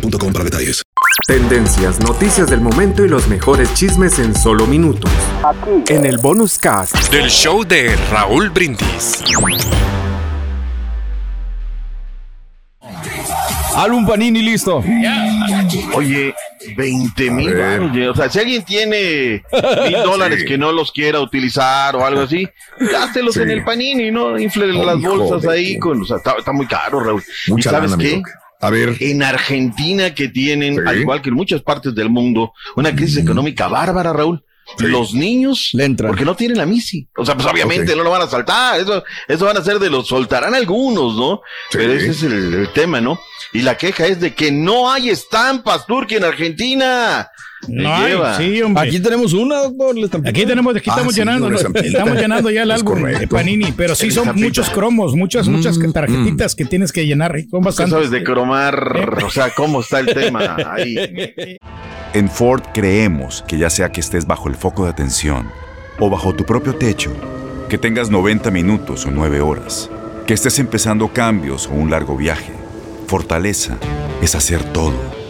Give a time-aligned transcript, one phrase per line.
[0.00, 0.82] boostmobile.com para detalles.
[1.26, 5.10] Tendencias, noticias del momento y los mejores chismes en solo minutos.
[5.88, 9.22] En el bonus cast del show de Raúl Brindis.
[13.76, 14.82] Álbum Panini listo.
[15.94, 16.34] Oye,
[16.76, 19.44] 20 mil O sea, si alguien tiene
[19.84, 24.38] mil dólares que no los quiera utilizar o algo así, gástelos en el Panini, ¿no?
[24.38, 25.78] Infle las bolsas ahí.
[25.78, 27.22] Con, o sea, está, muy caro, Raúl.
[27.54, 28.22] ¿Y sabes qué?
[28.60, 28.96] A ver.
[29.00, 33.68] En Argentina que tienen, al igual que en muchas partes del mundo, una crisis económica
[33.68, 34.42] bárbara, Raúl.
[34.78, 36.10] Los niños, Le entran.
[36.10, 37.06] porque no tienen la misi.
[37.16, 38.80] O sea, pues obviamente no lo van a saltar.
[38.80, 41.40] Eso, eso van a ser de los, soltarán algunos, ¿no?
[41.70, 43.16] Pero ese es el, el tema, ¿no?
[43.52, 47.28] Y la queja es de que no hay estampas turqui en Argentina.
[47.68, 48.88] No hay, sí, hombre.
[48.88, 49.96] Aquí tenemos una, doctor.
[50.24, 53.26] Aquí tenemos, aquí Ah, estamos sí, llenando, estamos llenando ya el Es álbum de.
[53.26, 57.48] Panini, pero sí El son muchos cromos, muchas, muchas tarjetitas que tienes que llenar, son
[57.50, 57.92] Tú bastantes.
[57.92, 61.56] sabes de cromar, o sea, cómo está el tema ahí.
[62.14, 65.50] En Ford creemos que ya sea que estés bajo el foco de atención
[65.98, 67.12] o bajo tu propio techo,
[67.68, 69.90] que tengas 90 minutos o 9 horas,
[70.26, 72.52] que estés empezando cambios o un largo viaje,
[73.06, 73.76] fortaleza
[74.22, 74.94] es hacer todo,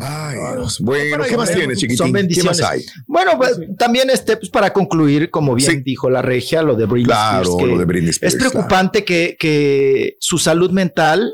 [0.00, 0.80] Ay, Dios.
[0.80, 1.96] Bueno, ¿qué más tienes, chiquitín?
[1.96, 2.60] Son ¿Qué bendiciones.
[2.60, 2.82] más hay?
[3.06, 5.82] Bueno, pues, también este, pues para concluir, como bien Sí.
[5.84, 9.04] dijo la regia, lo de Britney Claro, Spears, que lo de Britney Spears, Es preocupante
[9.04, 11.32] que, que su salud mental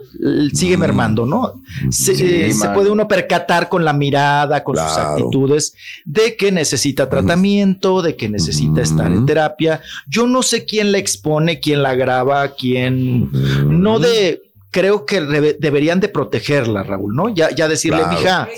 [0.53, 1.63] sigue mermando, ¿no?
[1.91, 2.13] Se,
[2.47, 5.75] eh, se puede uno percatar con la mirada, con sus actitudes,
[6.05, 9.81] de que necesita tratamiento, de que necesita estar en terapia.
[10.09, 13.29] Yo no sé quién la expone, quién la graba, quién
[13.81, 14.43] no de
[14.73, 15.21] creo que
[15.61, 17.29] deberían de protegerla, Raúl, ¿no?
[17.29, 18.19] Ya, ya decirle, Claro.
[18.19, 18.49] mija,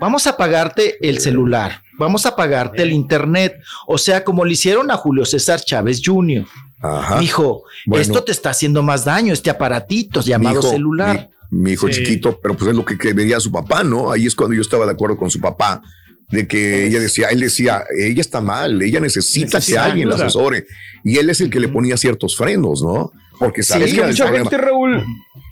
[0.00, 3.54] vamos a pagarte el celular, vamos a pagarte el internet,
[3.86, 6.44] o sea, como le hicieron a Julio César Chávez Jr.
[6.80, 7.20] Ajá.
[7.20, 8.02] Dijo, Bueno.
[8.02, 11.28] esto te está haciendo más daño, este aparatito llamado hijo, celular.
[11.50, 11.94] Mi, mi hijo Sí.
[11.94, 14.10] chiquito, pero pues es lo que, que veía su papá, ¿no?
[14.10, 15.82] Ahí es cuando yo estaba de acuerdo con su papá,
[16.30, 20.14] de que ella decía, él decía, ella está mal, ella necesita, Necesita que alguien la
[20.16, 20.66] asesore.
[21.04, 23.12] Y él es el que le ponía ciertos frenos, ¿no?
[23.38, 25.04] Porque sabía Es que el mucha gente, Raúl.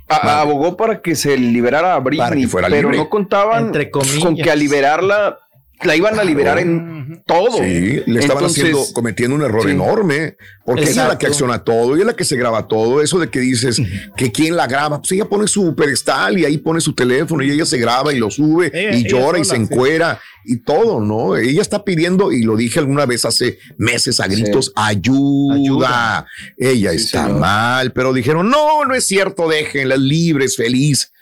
[0.09, 2.99] Abogó para que se liberara a Britney, Para que fuera pero libre.
[2.99, 4.19] no contaban Entre comillas.
[4.25, 5.39] con que a liberarla
[5.85, 7.59] la iban a liberar en todo.
[7.59, 9.71] Sí, le estaban Entonces, haciendo, cometiendo un error sí.
[9.71, 13.03] enorme, porque ella es la que acciona todo, ella es la que se graba todo,
[13.03, 13.81] eso de que dices
[14.17, 17.51] que quién la graba, pues ella pone su pedestal y ahí pone su teléfono y
[17.51, 19.63] ella se graba y lo sube Ella- y llora y se sí.
[19.63, 21.37] encuera y todo, ¿no?
[21.37, 25.55] Ella está pidiendo, y lo dije alguna vez hace meses a gritos, ayuda.
[25.57, 26.27] Ayuda.
[26.57, 27.41] Ella Sí, está señor.
[27.41, 31.13] mal, pero dijeron, no, no es cierto, déjenla libre, es feliz.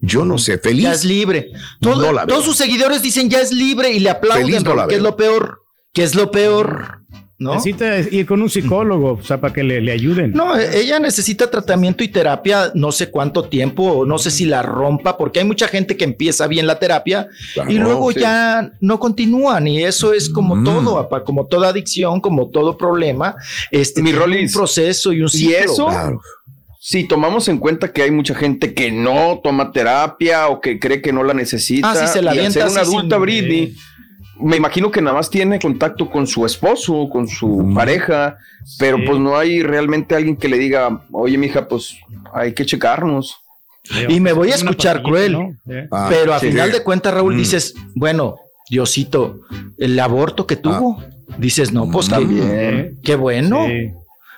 [0.00, 0.84] Yo no sé, feliz.
[0.84, 1.50] Ya es libre.
[1.80, 2.34] Todo- No la veo.
[2.34, 5.16] todos sus seguidores dicen ya es libre y le aplauden, Feliz no que es lo
[5.16, 6.98] peor, que es lo peor.
[7.38, 7.54] ¿no?
[7.54, 10.30] Necesita ir con un psicólogo, o sea, para que le, le ayuden.
[10.32, 14.62] No, e- ella necesita tratamiento y terapia no sé cuánto tiempo, no sé si la
[14.62, 17.26] rompa, porque hay mucha gente que empieza bien la terapia
[17.68, 18.20] y luego sí.
[18.20, 20.64] ya no continúan y eso es como Mm.
[20.64, 23.34] todo, como toda adicción, como todo problema,
[23.72, 25.56] este Mi tiene Rolis, un proceso y un ¿y ciclo.
[25.58, 25.86] eso?
[25.86, 26.20] Claro.
[26.84, 31.00] Si tomamos en cuenta que hay mucha gente que no toma terapia o que cree
[31.00, 33.76] que no la necesita, Ah, sí, se la y al ser una adulta sin- Britney,
[34.40, 38.36] me imagino que nada más tiene contacto con su esposo, con su pareja,
[38.80, 39.04] pero Sí.
[39.06, 41.94] pues no hay realmente alguien que le diga, oye, mija, pues
[42.34, 43.36] hay que checarnos.
[44.08, 45.32] Y me voy a escuchar cruel.
[45.34, 45.50] ¿no?
[45.72, 45.86] Eh.
[45.92, 46.48] Ah, Pero a sí.
[46.48, 47.38] final de cuentas, Raúl, Mm.
[47.38, 48.38] dices, bueno,
[48.70, 49.38] Diosito,
[49.78, 51.00] el aborto que tuvo,
[51.38, 52.12] dices, no, pues Mm.
[52.18, 52.98] qué bien.
[53.04, 53.66] Qué bueno.
[53.68, 53.92] Sí.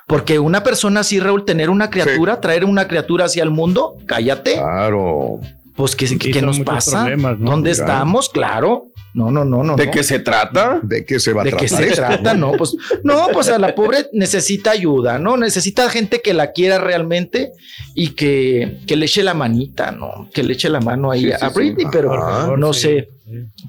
[0.07, 4.55] Porque una persona así, Raúl, tener una criatura, traer una criatura hacia el mundo, cállate.
[4.55, 5.41] Claro.
[5.77, 7.09] Pues, ¿qué, qué- nos pasa?
[7.39, 7.93] ¿Dónde Claro.
[7.93, 8.29] estamos?
[8.29, 8.87] Claro.
[9.15, 9.77] No, no, no, no.
[9.77, 9.93] ¿De no.
[9.93, 10.81] qué se trata?
[10.83, 11.69] ¿De qué se va a ¿De tratar?
[11.69, 12.35] qué se esto, trata?
[12.35, 15.37] No, pues, no, pues a la pobre necesita ayuda, ¿no?
[15.37, 17.53] Necesita gente que la quiera realmente
[17.95, 20.29] y que, que le eche la manita, ¿no?
[20.35, 21.53] Que le eche la mano ahí Sí, a sí, sí.
[21.55, 22.81] Britney, pero no sí.
[22.83, 23.09] sé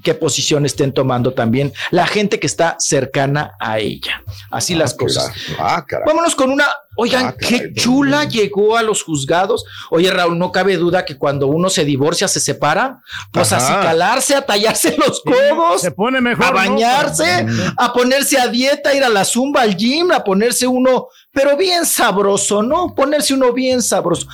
[0.02, 4.22] qué posición estén tomando también la gente que está cercana a ella.
[4.50, 5.28] Así las Ah, cosas.
[5.28, 5.56] caray.
[5.58, 6.04] Ah, caray.
[6.06, 6.66] Vámonos con una.
[6.98, 9.64] Oigan, Ah, qué chula llegó a los juzgados.
[9.90, 13.00] Oye, Raúl, no cabe duda que cuando uno se divorcia, se separa,
[13.32, 13.80] pues Ajá.
[13.80, 16.44] a calarse, a tallarse los codos, Se pone mejor.
[16.46, 16.54] a ¿no?
[16.56, 21.54] bañarse, a ponerse a dieta, ir a la zumba, al gym, a ponerse uno, pero
[21.56, 22.94] bien sabroso, ¿no?
[22.94, 24.26] Ponerse uno bien sabroso.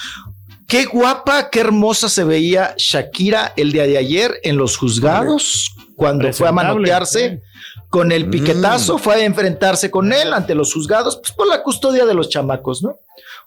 [0.72, 6.32] Qué guapa, qué hermosa se veía Shakira el día de ayer en los juzgados, cuando
[6.32, 7.76] fue a manotearse sí.
[7.90, 8.30] con el Mm.
[8.30, 12.30] piquetazo, fue a enfrentarse con él ante los juzgados, pues por la custodia de los
[12.30, 12.96] chamacos, ¿no?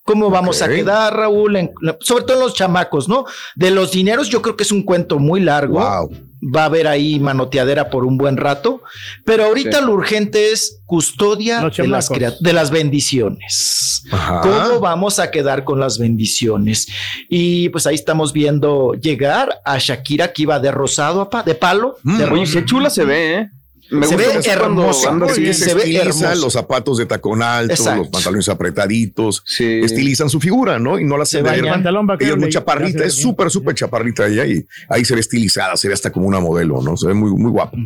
[0.03, 1.55] ¿Cómo vamos a quedar, Raúl?
[1.55, 3.25] En- sobre todo en los chamacos, ¿no?
[3.55, 5.79] De los dineros, yo creo que es un cuento muy largo.
[5.79, 6.11] Wow.
[6.53, 8.81] Va a haber ahí manoteadera por un buen rato,
[9.23, 9.85] pero ahorita Sí.
[9.85, 14.03] lo urgente es custodia de las, de bendiciones.
[14.11, 14.41] Ajá.
[14.41, 16.87] ¿Cómo vamos a quedar con las bendiciones?
[17.29, 22.17] Y pues ahí estamos viendo llegar a Shakira que iba de rosado, de palo, Mm.
[22.17, 22.59] de Oye, rosa.
[22.59, 23.49] qué chula se ve, ¿eh?
[23.91, 24.33] Me Se gusta ve
[25.29, 25.41] así.
[25.41, 26.45] bien, se, se ve estilizan hermoso.
[26.45, 27.99] los zapatos de tacón alto, Exacto.
[27.99, 29.81] los pantalones apretaditos, Sí.
[29.83, 30.99] estilizan su figura, ¿no?
[30.99, 31.37] Y no la Se
[32.07, 35.77] vaquero Ella es muy chaparrita, es súper, súper chaparrita ella y ahí se ve estilizada,
[35.77, 36.97] se ve hasta como una modelo, ¿no?
[36.97, 37.77] Se ve muy, muy guapa.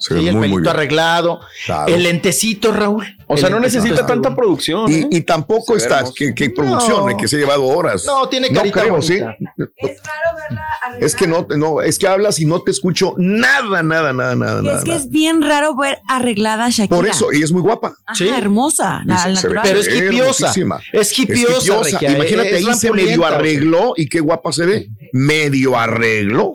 [0.00, 1.94] Se Sí, el muy, pelito arreglado, Claro.
[1.94, 3.06] el lentecito, Raúl.
[3.26, 4.90] O sea, El no necesita tanta producción.
[4.90, 5.06] ¿eh?
[5.10, 7.10] Y, y tampoco está, que, que producción, No.
[7.10, 8.04] eh, que se ha llevado horas.
[8.06, 9.14] No, tiene No carita creo, sí.
[9.16, 11.06] Es raro verla arreglada.
[11.06, 14.60] Es que no, no, es que hablas y no te escucho nada, nada, nada, nada,
[14.62, 14.78] Y nada.
[14.78, 15.00] es que nada.
[15.02, 16.96] es bien raro ver arreglada a Shakira.
[16.96, 17.92] Por eso, ella es muy guapa.
[18.06, 18.26] Ajá, Sí.
[18.28, 19.62] hermosa, la, Se- se ve natural.
[19.64, 20.06] Pero es hipiosa.
[20.46, 20.80] hermosísima.
[20.94, 21.52] Es hipiosa.
[21.58, 21.82] Es hipiosa.
[21.98, 24.88] Regia, Imagínate, es ahí se medio arregló y qué guapa se ve.
[25.12, 26.54] Medio arregló.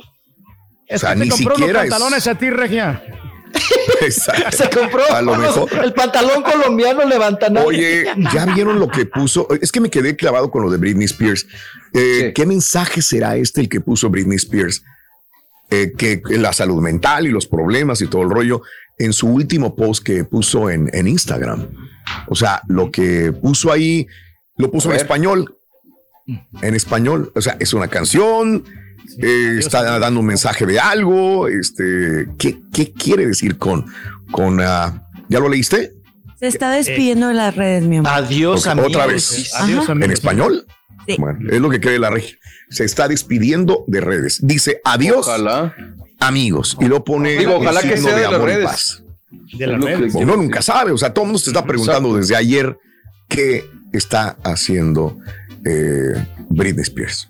[0.87, 3.03] Es O sea, que te ni compró siquiera unos es- pantalones a ti, Regia.
[4.01, 4.57] Exacto.
[4.57, 5.69] Se compró A lo mejor.
[5.83, 7.67] el pantalón colombiano levanta nadie.
[7.67, 9.47] Oye, ¿ya vieron lo que puso?
[9.61, 11.47] Es que me quedé clavado con lo de Britney Spears.
[11.93, 12.33] Eh, Sí.
[12.33, 14.83] ¿Qué mensaje será este el que puso Britney Spears?
[15.71, 18.61] Eh, que, la salud mental y los problemas y todo el rollo
[18.97, 21.67] en su último post que puso en, en Instagram.
[22.27, 24.07] O sea, lo que puso ahí,
[24.57, 25.57] lo puso en español.
[26.61, 27.31] En español.
[27.35, 28.63] O sea, es una canción.
[29.19, 31.47] Eh, está dando un mensaje de algo.
[31.47, 33.85] Este, ¿qué, qué quiere decir con,
[34.31, 35.93] con, ah, ¿ya lo leíste?
[36.39, 38.11] Se está despidiendo de las redes, mi amor.
[38.13, 38.89] Adiós, amigos.
[38.91, 39.53] otra vez.
[39.55, 40.05] Adiós, amigos.
[40.05, 40.65] ¿En español?
[41.07, 41.15] Sí.
[41.17, 42.35] Bueno, es lo que cree la regia.
[42.69, 44.39] Se está despidiendo de redes.
[44.41, 45.73] Dice adiós, Ojalá.
[46.19, 46.77] amigos.
[46.81, 47.37] Y lo pone.
[47.37, 48.65] Digo, ojalá que sea de las amor y redes.
[48.65, 49.03] paz.
[49.57, 50.13] De las redes.
[50.15, 50.91] Uno nunca sabe.
[50.91, 52.77] O sea, todo el mundo se está preguntando desde ayer
[53.29, 55.17] qué está haciendo
[55.63, 56.13] eh,
[56.49, 57.29] Britney Spears.